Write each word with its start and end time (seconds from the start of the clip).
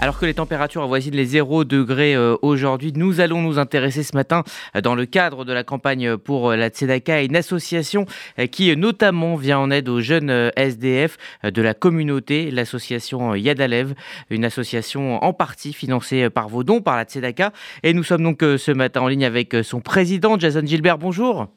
Alors 0.00 0.20
que 0.20 0.26
les 0.26 0.34
températures 0.34 0.84
avoisinent 0.84 1.16
les 1.16 1.24
0 1.24 1.64
degrés 1.64 2.14
euh, 2.14 2.36
aujourd'hui, 2.40 2.92
nous 2.94 3.18
allons 3.18 3.42
nous 3.42 3.58
intéresser 3.58 4.04
ce 4.04 4.14
matin 4.14 4.44
euh, 4.76 4.80
dans 4.80 4.94
le 4.94 5.06
cadre 5.06 5.44
de 5.44 5.52
la 5.52 5.64
campagne 5.64 6.16
pour 6.16 6.50
euh, 6.50 6.56
la 6.56 6.68
Tzedaka, 6.68 7.24
une 7.24 7.34
association 7.34 8.06
qui 8.52 8.76
notamment 8.76 9.34
vient 9.34 9.58
en 9.58 9.72
aide 9.72 9.88
aux 9.88 10.00
jeunes 10.00 10.52
SDF 10.54 11.16
de 11.42 11.62
la 11.62 11.74
communauté, 11.74 12.52
l'association 12.52 13.34
Yadalev, 13.34 13.94
une 14.30 14.44
association 14.44 15.20
en 15.24 15.32
partie 15.32 15.72
financée 15.72 16.30
par 16.30 16.48
vos 16.48 16.62
dons, 16.62 16.80
par 16.80 16.96
la 16.96 17.02
Tzedaka. 17.02 17.52
Et 17.82 17.92
nous 17.92 18.04
sommes 18.04 18.22
donc 18.22 18.38
ce 18.42 18.70
matin 18.70 19.00
en 19.00 19.08
ligne 19.08 19.24
avec 19.24 19.56
son 19.64 19.80
président, 19.80 20.38
Jason 20.38 20.64
Gilbert. 20.64 20.98
Bonjour. 20.98 21.48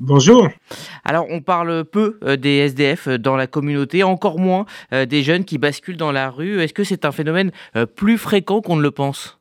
Bonjour. 0.00 0.48
Alors, 1.04 1.26
on 1.28 1.42
parle 1.42 1.84
peu 1.84 2.18
euh, 2.24 2.36
des 2.36 2.56
SDF 2.56 3.06
euh, 3.06 3.18
dans 3.18 3.36
la 3.36 3.46
communauté, 3.46 4.02
encore 4.02 4.38
moins 4.38 4.64
euh, 4.94 5.04
des 5.04 5.22
jeunes 5.22 5.44
qui 5.44 5.58
basculent 5.58 5.98
dans 5.98 6.10
la 6.10 6.30
rue. 6.30 6.62
Est-ce 6.62 6.72
que 6.72 6.84
c'est 6.84 7.04
un 7.04 7.12
phénomène 7.12 7.52
plus 7.96 8.16
fréquent 8.16 8.62
qu'on 8.62 8.76
ne 8.76 8.82
le 8.82 8.90
pense? 8.90 9.39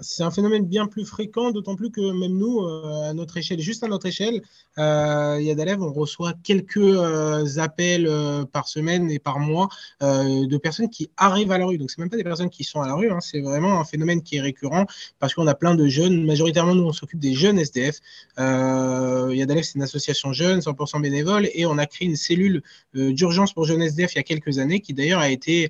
C'est 0.00 0.22
un 0.22 0.30
phénomène 0.30 0.66
bien 0.66 0.86
plus 0.86 1.06
fréquent, 1.06 1.52
d'autant 1.52 1.74
plus 1.74 1.90
que 1.90 2.00
même 2.12 2.36
nous, 2.36 2.60
euh, 2.60 3.08
à 3.08 3.14
notre 3.14 3.38
échelle, 3.38 3.60
juste 3.60 3.82
à 3.82 3.88
notre 3.88 4.06
échelle, 4.06 4.42
euh, 4.78 5.38
on 5.80 5.92
reçoit 5.92 6.34
quelques 6.44 6.76
euh, 6.76 7.46
appels 7.56 8.08
par 8.52 8.68
semaine 8.68 9.10
et 9.10 9.18
par 9.18 9.38
mois 9.38 9.68
de 10.00 10.56
personnes 10.58 10.90
qui 10.90 11.10
arrivent 11.16 11.52
à 11.52 11.58
la 11.58 11.64
rue. 11.64 11.78
Donc, 11.78 11.90
c'est 11.90 11.98
même 11.98 12.10
pas 12.10 12.16
des 12.16 12.24
personnes 12.24 12.50
qui 12.50 12.64
sont 12.64 12.82
à 12.82 12.86
la 12.86 12.94
rue, 12.94 13.10
hein, 13.10 13.20
c'est 13.20 13.40
vraiment 13.40 13.80
un 13.80 13.84
phénomène 13.84 14.22
qui 14.22 14.36
est 14.36 14.40
récurrent 14.40 14.84
parce 15.18 15.34
qu'on 15.34 15.46
a 15.46 15.54
plein 15.54 15.74
de 15.74 15.86
jeunes. 15.86 16.26
Majoritairement, 16.26 16.74
nous, 16.74 16.84
on 16.84 16.92
s'occupe 16.92 17.20
des 17.20 17.34
jeunes 17.34 17.58
SDF. 17.58 18.00
il 18.38 19.46
c'est 19.62 19.74
une 19.74 19.82
association 19.82 20.32
jeune, 20.32 20.60
100% 20.60 21.00
bénévole, 21.00 21.48
et 21.54 21.66
on 21.66 21.78
a 21.78 21.86
créé 21.86 22.06
une 22.06 22.16
cellule 22.16 22.62
d'urgence 22.94 23.52
pour 23.52 23.64
jeunes 23.64 23.82
SDF 23.82 24.14
il 24.14 24.16
y 24.16 24.20
a 24.20 24.24
quelques 24.24 24.58
années 24.58 24.80
qui 24.80 24.92
d'ailleurs 24.94 25.20
a 25.20 25.30
été 25.30 25.68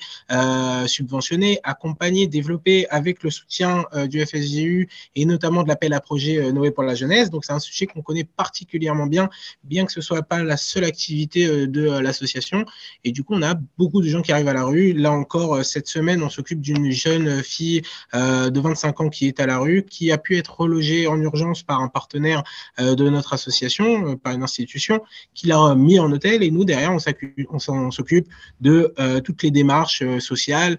subventionnée, 0.86 1.60
accompagnée, 1.62 2.26
développée 2.26 2.88
avec 2.88 3.22
le 3.22 3.30
soutien 3.30 3.84
euh, 3.99 3.99
du 4.06 4.24
FSGU 4.24 4.88
et 5.14 5.24
notamment 5.24 5.62
de 5.62 5.68
l'appel 5.68 5.92
à 5.92 6.00
projet 6.00 6.38
euh, 6.38 6.52
Noé 6.52 6.70
pour 6.70 6.84
la 6.84 6.94
jeunesse. 6.94 7.30
Donc 7.30 7.44
c'est 7.44 7.52
un 7.52 7.58
sujet 7.58 7.86
qu'on 7.86 8.02
connaît 8.02 8.24
particulièrement 8.24 9.06
bien, 9.06 9.28
bien 9.64 9.86
que 9.86 9.92
ce 9.92 10.00
soit 10.00 10.22
pas 10.22 10.42
la 10.42 10.56
seule 10.56 10.84
activité 10.84 11.46
euh, 11.46 11.66
de 11.66 11.82
l'association. 12.00 12.64
Et 13.04 13.12
du 13.12 13.24
coup, 13.24 13.34
on 13.34 13.42
a 13.42 13.54
beaucoup 13.78 14.00
de 14.00 14.08
gens 14.08 14.22
qui 14.22 14.32
arrivent 14.32 14.48
à 14.48 14.52
la 14.52 14.64
rue. 14.64 14.92
Là 14.92 15.12
encore, 15.12 15.64
cette 15.64 15.88
semaine, 15.88 16.22
on 16.22 16.30
s'occupe 16.30 16.60
d'une 16.60 16.90
jeune 16.90 17.42
fille 17.42 17.82
de 18.12 18.60
25 18.60 19.00
ans 19.00 19.08
qui 19.08 19.26
est 19.26 19.40
à 19.40 19.46
la 19.46 19.58
rue, 19.58 19.84
qui 19.84 20.12
a 20.12 20.18
pu 20.18 20.36
être 20.36 20.60
relogée 20.60 21.06
en 21.06 21.20
urgence 21.20 21.62
par 21.62 21.80
un 21.80 21.88
partenaire 21.88 22.42
de 22.78 23.08
notre 23.08 23.32
association, 23.32 24.16
par 24.16 24.34
une 24.34 24.42
institution, 24.42 25.00
qui 25.34 25.46
l'a 25.46 25.74
mis 25.74 25.98
en 25.98 26.10
hôtel. 26.12 26.42
Et 26.42 26.50
nous, 26.50 26.64
derrière, 26.64 26.92
on 26.92 27.90
s'occupe 27.90 28.28
de 28.60 28.92
toutes 29.20 29.42
les 29.42 29.50
démarches 29.50 30.02
sociales, 30.18 30.76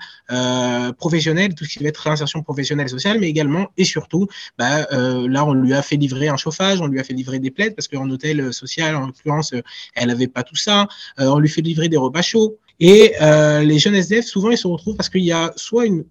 professionnelles, 0.97 1.55
tout 1.55 1.65
ce 1.65 1.77
qui 1.77 1.83
va 1.83 1.89
être 1.89 1.97
réinsertion 1.97 2.43
professionnelle 2.43 2.87
et 2.87 2.89
sociale 2.89 3.10
mais 3.19 3.29
également 3.29 3.67
et 3.77 3.83
surtout, 3.83 4.27
bah, 4.57 4.87
euh, 4.91 5.27
là, 5.27 5.45
on 5.45 5.53
lui 5.53 5.73
a 5.73 5.81
fait 5.81 5.95
livrer 5.95 6.27
un 6.27 6.37
chauffage, 6.37 6.81
on 6.81 6.87
lui 6.87 6.99
a 6.99 7.03
fait 7.03 7.13
livrer 7.13 7.39
des 7.39 7.51
plaides, 7.51 7.75
parce 7.75 7.87
qu'en 7.87 8.09
hôtel 8.09 8.53
social, 8.53 8.95
en 8.95 9.07
l'occurrence, 9.07 9.53
euh, 9.53 9.61
elle 9.95 10.07
n'avait 10.07 10.27
pas 10.27 10.43
tout 10.43 10.55
ça. 10.55 10.87
Euh, 11.19 11.27
on 11.27 11.39
lui 11.39 11.49
fait 11.49 11.61
livrer 11.61 11.89
des 11.89 11.97
repas 11.97 12.21
chauds. 12.21 12.57
Et 12.79 13.13
les 13.19 13.77
jeunes 13.77 13.93
SDF, 13.93 14.25
souvent, 14.25 14.49
ils 14.49 14.57
se 14.57 14.65
retrouvent 14.65 14.95
parce 14.95 15.09
qu'il 15.09 15.23
y 15.23 15.31
a 15.31 15.53
soit 15.55 15.85
une 15.85 16.03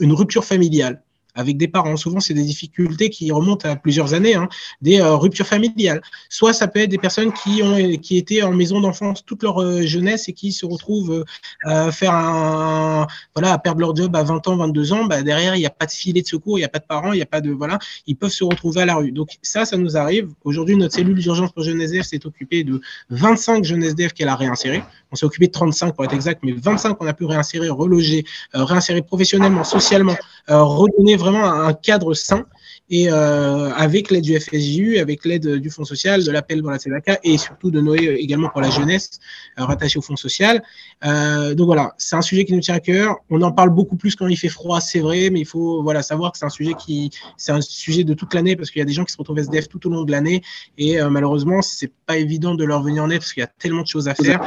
rupture 0.00 0.46
familiale, 0.46 1.02
avec 1.34 1.56
des 1.56 1.68
parents. 1.68 1.96
Souvent, 1.96 2.20
c'est 2.20 2.34
des 2.34 2.44
difficultés 2.44 3.10
qui 3.10 3.30
remontent 3.30 3.68
à 3.68 3.76
plusieurs 3.76 4.14
années, 4.14 4.34
hein, 4.34 4.48
des 4.80 5.00
euh, 5.00 5.14
ruptures 5.14 5.46
familiales. 5.46 6.02
Soit 6.28 6.52
ça 6.52 6.68
peut 6.68 6.80
être 6.80 6.90
des 6.90 6.98
personnes 6.98 7.32
qui 7.32 7.62
ont 7.62 7.96
qui 7.98 8.16
étaient 8.16 8.42
en 8.42 8.52
maison 8.52 8.80
d'enfance 8.80 9.24
toute 9.24 9.42
leur 9.42 9.60
euh, 9.62 9.82
jeunesse 9.82 10.28
et 10.28 10.32
qui 10.32 10.52
se 10.52 10.66
retrouvent 10.66 11.12
euh, 11.12 11.24
à 11.64 11.92
faire 11.92 12.14
un 12.14 13.06
voilà 13.34 13.52
à 13.52 13.58
perdre 13.58 13.80
leur 13.80 13.94
job 13.96 14.14
à 14.14 14.22
20 14.22 14.48
ans, 14.48 14.56
22 14.56 14.92
ans. 14.92 15.04
Bah, 15.04 15.22
derrière, 15.22 15.56
il 15.56 15.60
n'y 15.60 15.66
a 15.66 15.70
pas 15.70 15.86
de 15.86 15.92
filet 15.92 16.22
de 16.22 16.26
secours, 16.26 16.58
il 16.58 16.62
n'y 16.62 16.66
a 16.66 16.68
pas 16.68 16.78
de 16.78 16.86
parents, 16.86 17.12
il 17.12 17.16
n'y 17.16 17.22
a 17.22 17.26
pas 17.26 17.40
de 17.40 17.50
voilà, 17.50 17.78
ils 18.06 18.16
peuvent 18.16 18.30
se 18.30 18.44
retrouver 18.44 18.82
à 18.82 18.86
la 18.86 18.96
rue. 18.96 19.12
Donc 19.12 19.30
ça, 19.42 19.64
ça 19.64 19.76
nous 19.76 19.96
arrive. 19.96 20.28
Aujourd'hui, 20.44 20.76
notre 20.76 20.94
cellule 20.94 21.18
d'urgence 21.18 21.52
pour 21.52 21.62
jeunes 21.62 21.80
SDF 21.80 22.06
s'est 22.06 22.26
occupée 22.26 22.64
de 22.64 22.80
25 23.10 23.64
jeunes 23.64 23.82
SDF 23.82 24.12
qu'elle 24.12 24.28
a 24.28 24.36
réinsérés. 24.36 24.82
On 25.12 25.16
s'est 25.16 25.26
occupé 25.26 25.46
de 25.46 25.52
35 25.52 25.94
pour 25.94 26.04
être 26.04 26.14
exact, 26.14 26.40
mais 26.42 26.52
25 26.52 26.94
qu'on 26.94 27.06
a 27.06 27.12
pu 27.12 27.24
réinsérer, 27.24 27.68
reloger, 27.68 28.24
réinsérer 28.52 29.02
professionnellement, 29.02 29.64
socialement, 29.64 30.16
redonner 30.48 31.16
vraiment 31.16 31.44
un 31.44 31.72
cadre 31.74 32.14
sain 32.14 32.44
et 32.92 33.10
euh, 33.10 33.72
avec 33.72 34.10
l'aide 34.10 34.22
du 34.22 34.38
FSJU, 34.38 34.98
avec 34.98 35.24
l'aide 35.24 35.56
du 35.56 35.70
Fonds 35.70 35.84
social, 35.84 36.22
de 36.22 36.30
l'appel 36.30 36.60
dans 36.60 36.70
la 36.70 36.78
CEDACA 36.78 37.20
et 37.24 37.38
surtout 37.38 37.70
de 37.70 37.80
Noé 37.80 38.06
euh, 38.06 38.20
également 38.20 38.50
pour 38.50 38.60
la 38.60 38.68
jeunesse 38.68 39.18
euh, 39.58 39.64
rattachée 39.64 39.98
au 39.98 40.02
Fonds 40.02 40.16
social. 40.16 40.62
donc 41.02 41.66
voilà, 41.66 41.94
c'est 41.96 42.16
un 42.16 42.22
sujet 42.22 42.44
qui 42.44 42.52
nous 42.52 42.60
tient 42.60 42.74
à 42.74 42.80
cœur. 42.80 43.16
On 43.30 43.40
en 43.40 43.50
parle 43.50 43.70
beaucoup 43.70 43.96
plus 43.96 44.14
quand 44.14 44.26
il 44.26 44.36
fait 44.36 44.50
froid, 44.50 44.80
c'est 44.80 45.00
vrai, 45.00 45.30
mais 45.30 45.40
il 45.40 45.46
faut 45.46 45.82
voilà 45.82 46.02
savoir 46.02 46.32
que 46.32 46.38
c'est 46.38 46.44
un 46.44 46.50
sujet 46.50 46.74
qui 46.74 47.10
c'est 47.38 47.52
un 47.52 47.62
sujet 47.62 48.04
de 48.04 48.12
toute 48.12 48.34
l'année 48.34 48.56
parce 48.56 48.70
qu'il 48.70 48.80
y 48.80 48.82
a 48.82 48.86
des 48.86 48.92
gens 48.92 49.04
qui 49.04 49.12
se 49.12 49.18
retrouvent 49.18 49.38
SDF 49.38 49.68
tout 49.68 49.86
au 49.86 49.90
long 49.90 50.02
de 50.02 50.10
l'année 50.10 50.42
et 50.76 51.00
malheureusement 51.02 51.62
c'est 51.62 51.92
pas 52.06 52.18
évident 52.18 52.54
de 52.54 52.64
leur 52.64 52.82
venir 52.82 53.02
en 53.02 53.10
aide 53.10 53.20
parce 53.20 53.32
qu'il 53.32 53.40
y 53.40 53.44
a 53.44 53.52
tellement 53.58 53.82
de 53.82 53.88
choses 53.88 54.08
à 54.08 54.14
faire. 54.14 54.40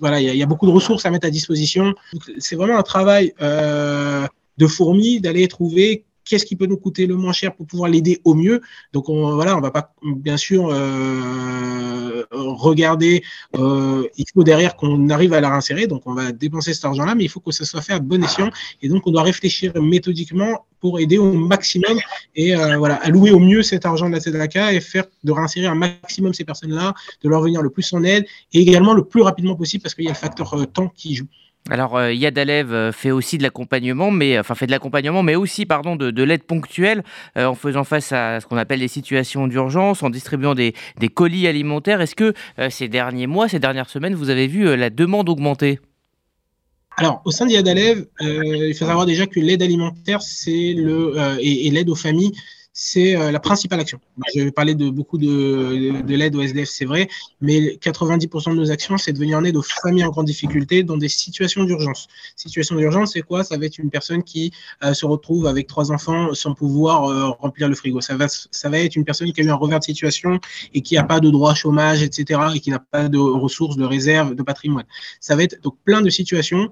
Voilà, 0.00 0.20
il 0.20 0.36
y, 0.36 0.42
a, 0.42 0.46
beaucoup 0.46 0.66
de 0.66 0.72
ressources 0.72 1.06
à 1.06 1.10
mettre 1.10 1.26
à 1.26 1.30
disposition. 1.30 1.94
C'est 2.38 2.56
vraiment 2.56 2.78
un 2.78 2.82
travail 2.82 3.32
de 3.40 4.66
fourmis 4.66 5.20
d'aller 5.20 5.48
trouver 5.48 6.04
qu'est-ce 6.24 6.44
qui 6.46 6.56
peut 6.56 6.66
nous 6.66 6.76
coûter 6.76 7.06
le 7.06 7.16
moins 7.16 7.32
cher 7.32 7.54
pour 7.54 7.66
pouvoir 7.66 7.90
l'aider 7.90 8.20
au 8.24 8.34
mieux. 8.34 8.60
Donc 8.92 9.08
on, 9.08 9.34
voilà, 9.34 9.56
on 9.56 9.60
va 9.60 9.70
pas 9.70 9.94
bien 10.02 10.36
sûr 10.36 10.68
euh, 10.70 12.24
regarder. 12.30 13.22
Euh, 13.56 14.06
il 14.16 14.24
faut 14.32 14.44
derrière 14.44 14.76
qu'on 14.76 15.08
arrive 15.10 15.32
à 15.32 15.40
la 15.40 15.50
réinsérer, 15.50 15.86
donc 15.86 16.02
on 16.06 16.14
va 16.14 16.32
dépenser 16.32 16.74
cet 16.74 16.84
argent-là, 16.84 17.14
mais 17.14 17.24
il 17.24 17.28
faut 17.28 17.40
que 17.40 17.52
ça 17.52 17.64
soit 17.64 17.82
fait 17.82 17.92
à 17.92 17.98
bon 17.98 18.22
escient. 18.22 18.50
Et 18.82 18.88
donc 18.88 19.06
on 19.06 19.10
doit 19.10 19.22
réfléchir 19.22 19.72
méthodiquement 19.80 20.66
pour 20.80 21.00
aider 21.00 21.16
au 21.16 21.32
maximum 21.32 21.98
et 22.36 22.54
euh, 22.54 22.76
voilà, 22.76 22.96
allouer 22.96 23.30
au 23.30 23.38
mieux 23.38 23.62
cet 23.62 23.86
argent 23.86 24.06
de 24.08 24.14
la 24.14 24.20
CEDACA 24.20 24.74
et 24.74 24.80
faire 24.80 25.04
de 25.22 25.32
réinsérer 25.32 25.66
un 25.66 25.74
maximum 25.74 26.34
ces 26.34 26.44
personnes-là, 26.44 26.92
de 27.22 27.28
leur 27.28 27.40
venir 27.40 27.62
le 27.62 27.70
plus 27.70 27.90
en 27.94 28.04
aide 28.04 28.26
et 28.52 28.60
également 28.60 28.92
le 28.92 29.04
plus 29.04 29.22
rapidement 29.22 29.56
possible 29.56 29.82
parce 29.82 29.94
qu'il 29.94 30.04
y 30.04 30.08
a 30.08 30.12
le 30.12 30.16
facteur 30.16 30.54
temps 30.72 30.92
qui 30.94 31.14
joue. 31.14 31.26
Alors 31.70 31.96
euh, 31.96 32.12
Yadalev 32.12 32.74
euh, 32.74 32.92
fait 32.92 33.10
aussi 33.10 33.38
de 33.38 33.42
l'accompagnement, 33.42 34.10
mais 34.10 34.38
enfin 34.38 34.54
fait 34.54 34.66
de 34.66 34.70
l'accompagnement, 34.70 35.22
mais 35.22 35.34
aussi 35.34 35.64
pardon 35.64 35.96
de, 35.96 36.22
l'aide 36.22 36.42
ponctuelle 36.42 37.02
euh, 37.38 37.46
en 37.46 37.54
faisant 37.54 37.84
face 37.84 38.12
à 38.12 38.40
ce 38.40 38.46
qu'on 38.46 38.58
appelle 38.58 38.80
les 38.80 38.88
situations 38.88 39.46
d'urgence, 39.46 40.02
en 40.02 40.10
distribuant 40.10 40.54
des, 40.54 40.74
colis 41.14 41.46
alimentaires. 41.46 42.02
Est-ce 42.02 42.16
que 42.16 42.34
ces 42.68 42.88
derniers 42.88 43.26
mois, 43.26 43.48
ces 43.48 43.60
dernières 43.60 43.88
semaines, 43.88 44.14
vous 44.14 44.28
avez 44.28 44.46
vu 44.46 44.76
la 44.76 44.90
demande 44.90 45.28
augmenter? 45.28 45.80
Alors, 46.96 47.22
au 47.24 47.30
sein 47.30 47.46
de 47.46 47.52
Yadalev, 47.52 48.06
il 48.20 48.74
faut 48.74 48.84
savoir 48.84 49.06
déjà 49.06 49.26
que 49.26 49.40
l'aide 49.40 49.62
alimentaire, 49.62 50.22
c'est 50.22 50.74
le 50.74 51.14
et 51.40 51.70
l'aide 51.70 51.88
aux 51.88 51.94
familles, 51.94 52.32
c'est 52.76 53.16
euh, 53.16 53.30
la 53.30 53.38
principale 53.38 53.78
action. 53.78 54.00
Je 54.34 54.42
vais 54.42 54.50
parler 54.50 54.74
de 54.74 54.90
beaucoup 54.90 55.16
de, 55.16 56.02
de, 56.02 56.14
l'aide 56.16 56.34
au 56.34 56.42
SDF, 56.42 56.68
c'est 56.68 56.84
vrai, 56.84 57.08
mais 57.40 57.78
90% 57.80 58.50
de 58.50 58.56
nos 58.56 58.72
actions, 58.72 58.98
c'est 58.98 59.12
de 59.12 59.18
venir 59.18 59.38
en 59.38 59.44
aide 59.44 59.56
aux 59.56 59.62
familles 59.62 60.04
en 60.04 60.10
grande 60.10 60.26
difficulté 60.26 60.82
dans 60.82 60.96
des 60.96 61.08
situations 61.08 61.62
d'urgence. 61.62 62.08
Situation 62.34 62.74
d'urgence, 62.74 63.12
c'est 63.12 63.22
quoi? 63.22 63.44
Ça 63.44 63.56
va 63.56 63.66
être 63.66 63.78
une 63.78 63.90
personne 63.90 64.24
qui 64.24 64.52
euh, 64.82 64.92
se 64.92 65.06
retrouve 65.06 65.46
avec 65.46 65.68
trois 65.68 65.92
enfants 65.92 66.34
sans 66.34 66.52
pouvoir 66.52 67.04
euh, 67.04 67.28
remplir 67.28 67.68
le 67.68 67.76
frigo. 67.76 68.00
Ça 68.00 68.16
va, 68.16 68.26
ça 68.28 68.68
va 68.68 68.80
être 68.80 68.96
une 68.96 69.04
personne 69.04 69.32
qui 69.32 69.40
a 69.40 69.44
eu 69.44 69.50
un 69.50 69.54
revers 69.54 69.78
de 69.78 69.84
situation 69.84 70.40
et 70.74 70.80
qui 70.80 70.96
n'a 70.96 71.04
pas 71.04 71.20
de 71.20 71.30
droit 71.30 71.54
chômage, 71.54 72.02
etc., 72.02 72.40
et 72.56 72.60
qui 72.60 72.70
n'a 72.70 72.80
pas 72.80 73.08
de 73.08 73.18
ressources, 73.18 73.76
de 73.76 73.84
réserve, 73.84 74.34
de 74.34 74.42
patrimoine. 74.42 74.84
Ça 75.20 75.36
va 75.36 75.44
être 75.44 75.62
donc 75.62 75.76
plein 75.84 76.02
de 76.02 76.10
situations 76.10 76.68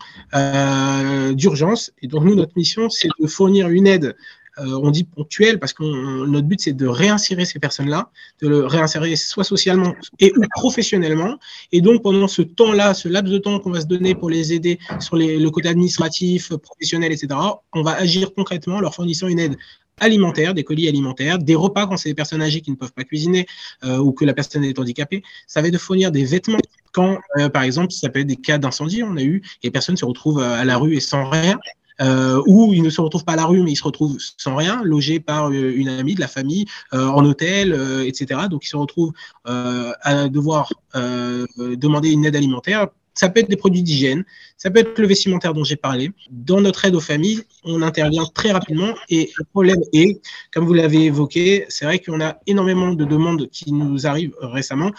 d'urgence. 1.35 1.93
Et 2.03 2.09
donc, 2.09 2.25
nous, 2.25 2.35
notre 2.35 2.57
mission, 2.57 2.91
c'est 2.91 3.09
de 3.21 3.27
fournir 3.29 3.69
une 3.69 3.87
aide 3.87 4.17
euh, 4.59 4.79
on 4.83 4.91
dit 4.91 5.05
ponctuel 5.05 5.59
parce 5.59 5.73
que 5.73 5.83
notre 6.27 6.47
but 6.47 6.61
c'est 6.61 6.75
de 6.75 6.87
réinsérer 6.87 7.45
ces 7.45 7.59
personnes-là, 7.59 8.11
de 8.43 8.49
le 8.49 8.67
réinsérer 8.67 9.17
soit 9.17 9.45
socialement 9.45 9.95
et 10.21 10.33
ou 10.37 10.43
professionnellement. 10.51 11.39
Et 11.73 11.81
donc 11.81 12.03
pendant 12.03 12.29
ce 12.29 12.43
temps-là, 12.43 12.93
ce 12.93 13.09
laps 13.09 13.33
de 13.33 13.39
temps 13.39 13.59
qu'on 13.61 13.71
va 13.71 13.81
se 13.81 13.87
donner 13.87 14.15
pour 14.15 14.29
les 14.29 14.53
aider 14.53 14.79
sur 15.01 15.17
le 15.17 15.49
côté 15.49 15.69
administratif, 15.69 16.55
professionnel, 16.57 17.13
etc., 17.13 17.29
on 17.73 17.83
va 17.83 17.93
agir 17.93 18.35
concrètement 18.35 18.77
en 18.77 18.81
leur 18.81 18.95
fournissant 18.95 19.29
une 19.29 19.39
aide 19.39 19.57
alimentaire, 20.01 20.53
des 20.53 20.65
colis 20.65 20.89
alimentaires, 20.89 21.39
des 21.39 21.55
repas 21.55 21.87
quand 21.87 21.97
c'est 21.97 22.09
des 22.09 22.15
personnes 22.15 22.43
âgées 22.43 22.61
qui 22.61 22.71
ne 22.71 22.77
peuvent 22.77 22.93
pas 22.93 23.05
cuisiner 23.05 23.47
euh, 23.85 23.99
ou 23.99 24.13
que 24.13 24.25
la 24.25 24.35
personne 24.35 24.65
est 24.65 24.79
handicapée. 24.79 25.23
Ça 25.47 25.63
va 25.63 25.69
être 25.69 25.75
de 25.75 25.79
fournir 25.79 26.11
des 26.11 26.25
vêtements 26.25 26.59
quand, 26.93 27.19
euh, 27.39 27.49
par 27.49 27.63
exemple, 27.63 27.93
ça 27.93 28.11
peut 28.11 28.21
être 28.21 28.27
des 28.27 28.37
cas 28.37 28.59
d'incendie, 28.59 29.03
on 29.03 29.17
a 29.17 29.23
eu, 29.23 29.43
et 29.63 29.69
les 29.69 29.71
personnes 29.71 29.97
se 29.97 30.05
retrouvent 30.05 30.41
à 30.41 30.65
la 30.65 30.77
rue 30.77 30.95
et 30.95 31.01
sans 31.01 31.29
rien 31.31 31.59
euh, 32.03 32.43
où 32.47 32.73
ils 32.73 32.83
ne 32.83 32.91
se 32.91 33.01
retrouvent 33.01 33.25
pas 33.25 33.33
à 33.33 33.37
la 33.37 33.47
rue, 33.47 33.63
mais 33.63 33.73
ils 33.73 33.77
se 33.77 33.85
retrouvent 33.85 34.19
sans 34.37 34.57
rien, 34.57 34.83
logés 34.83 35.21
par 35.21 35.51
euh, 35.51 35.73
une 35.75 35.89
amie 35.89 36.15
de 36.15 36.21
la 36.21 36.29
famille, 36.29 36.67
euh, 36.95 37.07
en 37.07 37.25
hôtel, 37.25 37.73
euh, 37.73 38.05
etc. 38.07 38.43
Donc 38.51 38.65
ils 38.65 38.69
se 38.69 38.77
retrouvent 38.77 39.13
à 39.45 40.29
devoir 40.29 40.73
demander 40.95 42.11
une 42.11 42.25
aide 42.25 42.37
alimentaire. 42.37 42.89
Ça 43.15 43.29
peut 43.29 43.41
être 43.41 43.51
des 43.51 43.57
produits 43.57 43.83
d'hygiène, 43.83 44.25
Ça 44.57 44.71
peut 44.71 44.79
être 44.81 44.99
le 44.99 45.07
vestimentaire 45.07 45.55
dont 45.55 45.65
j'ai 45.65 45.77
parlé. 45.77 46.13
Dans 46.31 46.61
notre 46.61 46.85
aide 46.85 46.95
aux 46.95 47.01
familles, 47.01 47.43
on 47.65 47.83
intervient 47.83 48.25
très 48.33 48.53
rapidement 48.53 48.95
et 49.09 49.31
le 49.37 49.45
problème 49.45 49.81
est, 49.93 50.21
comme 50.53 50.65
vous 50.65 50.73
l'avez 50.73 51.05
évoqué, 51.07 51.67
c'est 51.69 51.85
vrai 51.85 51.99
qu'on 51.99 52.21
a 52.21 52.39
énormément 52.47 52.93
de 52.93 53.05
demandes 53.05 53.49
qui 53.51 53.73
nous 53.73 54.07
arrivent 54.07 54.35
récemment. 54.41 54.91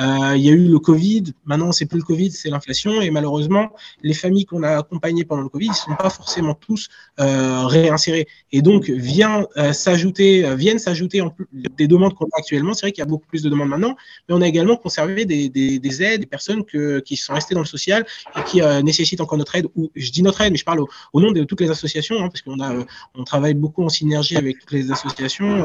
Euh, 0.00 0.34
il 0.36 0.42
y 0.42 0.48
a 0.48 0.52
eu 0.52 0.68
le 0.68 0.78
Covid, 0.78 1.24
maintenant 1.44 1.72
c'est 1.72 1.86
plus 1.86 1.98
le 1.98 2.04
Covid, 2.04 2.30
c'est 2.30 2.48
l'inflation 2.48 3.00
et 3.02 3.10
malheureusement, 3.10 3.70
les 4.02 4.14
familles 4.14 4.46
qu'on 4.46 4.62
a 4.62 4.78
accompagnées 4.78 5.24
pendant 5.24 5.42
le 5.42 5.48
Covid, 5.48 5.66
ils 5.66 5.70
ne 5.70 5.74
sont 5.74 5.96
pas 5.96 6.10
forcément 6.10 6.54
tous 6.54 6.88
euh, 7.20 7.66
réinsérés. 7.66 8.28
Et 8.52 8.62
donc, 8.62 8.88
euh, 8.88 9.72
s'ajouter, 9.72 10.54
viennent 10.54 10.78
s'ajouter 10.78 11.22
des 11.52 11.88
demandes 11.88 12.14
qu'on 12.14 12.26
a 12.26 12.38
actuellement. 12.38 12.72
C'est 12.72 12.86
vrai 12.86 12.92
qu'il 12.92 13.02
y 13.02 13.06
a 13.06 13.06
beaucoup 13.06 13.26
plus 13.26 13.42
de 13.42 13.50
demandes 13.50 13.68
maintenant, 13.68 13.96
mais 14.28 14.34
on 14.34 14.40
a 14.40 14.46
également 14.46 14.76
conservé 14.76 15.24
des, 15.24 15.48
des, 15.48 15.78
des 15.78 16.02
aides, 16.02 16.20
des 16.20 16.26
personnes 16.26 16.64
qui 16.64 17.16
sont 17.16 17.34
restées 17.34 17.56
dans 17.60 17.64
social 17.64 18.06
et 18.36 18.42
qui 18.44 18.60
nécessitent 18.82 19.20
encore 19.20 19.38
notre 19.38 19.54
aide. 19.56 19.66
Ou 19.76 19.90
je 19.94 20.10
dis 20.10 20.22
notre 20.22 20.40
aide, 20.40 20.52
mais 20.52 20.58
je 20.58 20.64
parle 20.64 20.80
au, 21.12 21.20
nom 21.20 21.32
de 21.32 21.44
toutes 21.44 21.60
les 21.60 21.70
associations, 21.70 22.16
hein, 22.22 22.28
parce 22.28 22.42
qu'on 22.42 22.60
a, 22.60 22.72
on 23.14 23.24
travaille 23.24 23.54
beaucoup 23.54 23.84
en 23.84 23.88
synergie 23.88 24.36
avec 24.36 24.58
les 24.70 24.90
associations, 24.90 25.56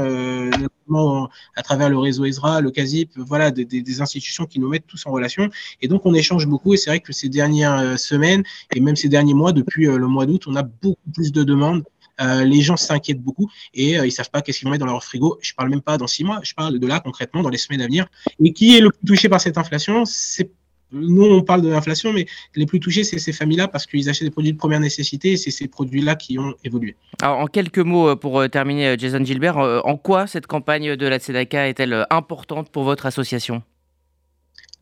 notamment 0.52 1.30
à 1.56 1.62
travers 1.62 1.90
le 1.90 1.98
réseau 1.98 2.26
ESRA, 2.26 2.62
le 2.62 2.72
CASIP, 2.72 3.12
voilà, 3.18 3.52
des, 3.52 4.02
institutions 4.02 4.46
qui 4.46 4.60
nous 4.60 4.70
mettent 4.70 4.88
tous 4.88 5.06
en 5.06 5.12
relation. 5.12 5.50
Et 5.82 5.88
donc, 5.88 6.06
on 6.06 6.14
échange 6.14 6.48
beaucoup. 6.48 6.74
Et 6.74 6.78
c'est 6.78 6.90
vrai 6.90 7.00
que 7.00 7.14
ces 7.14 7.30
dernières 7.30 7.80
euh, 7.80 7.98
semaines 7.98 8.44
et 8.76 8.80
même 8.80 8.96
ces 8.96 9.10
derniers 9.10 9.34
mois, 9.34 9.52
depuis 9.52 9.88
euh, 9.88 9.98
le 9.98 10.08
mois 10.08 10.26
d'août, 10.26 10.44
on 10.48 10.56
a 10.56 10.64
beaucoup 10.64 11.10
plus 11.14 11.32
de 11.32 11.44
demandes. 11.44 11.84
Euh, 12.22 12.44
les 12.44 12.62
gens 12.62 12.78
s'inquiètent 12.78 13.22
beaucoup 13.22 13.50
et 13.74 13.94
ils 13.94 14.12
savent 14.12 14.30
pas 14.30 14.44
qu'est-ce 14.44 14.60
qu'ils 14.60 14.68
vont 14.68 14.72
mettre 14.72 14.86
dans 14.86 14.92
leur 14.92 15.04
frigo. 15.04 15.40
Je 15.42 15.54
parle 15.56 15.70
même 15.70 15.82
pas 15.82 15.98
dans 15.98 16.06
six 16.06 16.24
mois, 16.24 16.42
je 16.44 16.54
parle 16.54 16.78
de 16.78 16.88
là 16.88 17.00
concrètement 17.00 17.42
dans 17.42 17.50
les 17.50 17.58
semaines 17.58 17.82
à 17.82 17.86
venir. 17.86 18.06
Et 18.40 18.54
qui 18.54 18.78
est 18.78 18.82
le 18.82 18.92
plus 18.92 19.06
touché 19.08 19.30
par 19.30 19.42
cette 19.42 19.58
inflation? 19.58 20.06
C'est 20.06 20.52
nous, 20.94 21.24
on 21.24 21.42
parle 21.42 21.62
de 21.62 21.70
l'inflation, 21.70 22.14
mais 22.14 22.26
les 22.56 22.66
plus 22.66 22.80
touchés, 22.80 23.04
c'est 23.04 23.20
ces 23.20 23.34
familles-là 23.34 23.68
parce 23.68 23.86
qu'ils 23.86 24.10
achètent 24.10 24.28
des 24.28 24.32
produits 24.32 24.54
de 24.54 24.58
première 24.58 24.80
nécessité 24.80 25.34
et 25.34 25.38
c'est 25.38 25.52
ces 25.52 25.68
produits-là 25.68 26.16
qui 26.16 26.40
ont 26.40 26.54
évolué. 26.64 26.96
Alors, 27.22 27.40
en 27.40 27.48
quelques 27.48 27.80
mots, 27.80 28.16
pour 28.16 28.50
terminer, 28.50 28.96
Jason 28.98 29.24
Gilbert, 29.24 29.58
en 29.58 29.98
quoi 29.98 30.28
cette 30.28 30.48
campagne 30.48 30.96
de 30.96 31.08
la 31.08 31.20
Tzedaka 31.20 31.68
est-elle 31.68 32.06
importante 32.10 32.70
pour 32.70 32.84
votre 32.84 33.06
association? 33.06 33.64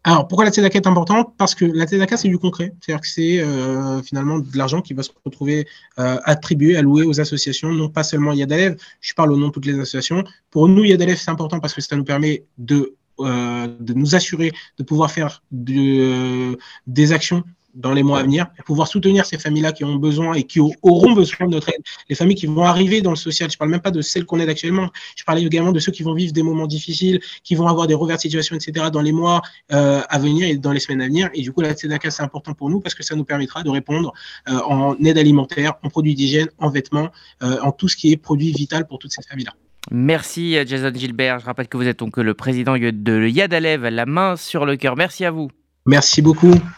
Alors, 0.03 0.27
pourquoi 0.27 0.45
la 0.45 0.51
TEDACA 0.51 0.79
est 0.79 0.87
importante? 0.87 1.35
Parce 1.37 1.53
que 1.53 1.63
la 1.63 1.85
TEDACA, 1.85 2.17
c'est 2.17 2.27
du 2.27 2.39
concret. 2.39 2.73
C'est-à-dire 2.81 3.01
que 3.01 3.07
c'est 3.07 3.39
euh, 3.39 4.01
finalement 4.01 4.39
de 4.39 4.57
l'argent 4.57 4.81
qui 4.81 4.95
va 4.95 5.03
se 5.03 5.11
retrouver 5.23 5.67
euh, 5.99 6.17
attribué, 6.23 6.75
alloué 6.75 7.03
aux 7.03 7.21
associations, 7.21 7.69
non 7.69 7.87
pas 7.87 8.03
seulement 8.03 8.33
Yadalev. 8.33 8.77
Je 8.99 9.13
parle 9.13 9.31
au 9.31 9.37
nom 9.37 9.49
de 9.49 9.51
toutes 9.51 9.67
les 9.67 9.75
associations. 9.75 10.23
Pour 10.49 10.67
nous, 10.67 10.83
Yadalev, 10.83 11.17
c'est 11.17 11.29
important 11.29 11.59
parce 11.59 11.75
que 11.75 11.81
ça 11.81 11.95
nous 11.95 12.03
permet 12.03 12.45
de, 12.57 12.75
euh, 12.75 12.95
de 13.19 13.93
nous 13.93 14.15
assurer 14.15 14.51
de 14.77 14.83
pouvoir 14.83 15.11
faire 15.11 15.43
de, 15.51 16.57
des 16.87 17.11
actions 17.11 17.43
dans 17.73 17.93
les 17.93 18.03
mois 18.03 18.19
à 18.19 18.23
venir 18.23 18.47
pouvoir 18.65 18.87
soutenir 18.87 19.25
ces 19.25 19.37
familles-là 19.37 19.71
qui 19.71 19.83
ont 19.83 19.95
besoin 19.95 20.33
et 20.33 20.43
qui 20.43 20.59
auront 20.59 21.13
besoin 21.13 21.47
de 21.47 21.51
notre 21.51 21.69
aide. 21.69 21.81
Les 22.09 22.15
familles 22.15 22.35
qui 22.35 22.45
vont 22.45 22.63
arriver 22.63 23.01
dans 23.01 23.09
le 23.09 23.15
social, 23.15 23.49
je 23.49 23.55
ne 23.55 23.57
parle 23.57 23.71
même 23.71 23.81
pas 23.81 23.91
de 23.91 24.01
celles 24.01 24.25
qu'on 24.25 24.39
aide 24.39 24.49
actuellement, 24.49 24.89
je 25.15 25.23
parlais 25.23 25.43
également 25.43 25.71
de 25.71 25.79
ceux 25.79 25.91
qui 25.91 26.03
vont 26.03 26.13
vivre 26.13 26.33
des 26.33 26.43
moments 26.43 26.67
difficiles, 26.67 27.19
qui 27.43 27.55
vont 27.55 27.67
avoir 27.67 27.87
des 27.87 27.93
revers 27.93 28.17
de 28.17 28.21
situation, 28.21 28.55
etc. 28.55 28.87
dans 28.91 29.01
les 29.01 29.11
mois 29.11 29.41
euh, 29.71 30.01
à 30.07 30.19
venir 30.19 30.47
et 30.47 30.55
dans 30.55 30.71
les 30.71 30.79
semaines 30.79 31.01
à 31.01 31.05
venir. 31.05 31.29
Et 31.33 31.41
du 31.41 31.51
coup, 31.51 31.61
la 31.61 31.73
Tzedaka, 31.73 32.11
c'est 32.11 32.23
important 32.23 32.53
pour 32.53 32.69
nous 32.69 32.79
parce 32.79 32.95
que 32.95 33.03
ça 33.03 33.15
nous 33.15 33.25
permettra 33.25 33.63
de 33.63 33.69
répondre 33.69 34.13
euh, 34.49 34.59
en 34.67 34.95
aide 35.03 35.17
alimentaire, 35.17 35.73
en 35.83 35.89
produits 35.89 36.15
d'hygiène, 36.15 36.47
en 36.57 36.69
vêtements, 36.69 37.09
euh, 37.43 37.59
en 37.61 37.71
tout 37.71 37.87
ce 37.87 37.95
qui 37.95 38.11
est 38.11 38.17
produit 38.17 38.51
vital 38.51 38.87
pour 38.87 38.99
toutes 38.99 39.11
ces 39.11 39.23
familles-là. 39.23 39.53
Merci 39.91 40.57
Jason 40.65 40.91
Gilbert. 40.95 41.39
Je 41.39 41.45
rappelle 41.45 41.67
que 41.67 41.75
vous 41.75 41.87
êtes 41.87 41.99
donc 41.99 42.17
le 42.17 42.33
président 42.33 42.77
de 42.77 43.27
Yad 43.27 43.53
Alev, 43.53 43.87
la 43.87 44.05
main 44.05 44.37
sur 44.37 44.65
le 44.65 44.77
cœur. 44.77 44.95
Merci 44.95 45.25
à 45.25 45.31
vous. 45.31 45.49
Merci 45.85 46.21
beaucoup. 46.21 46.53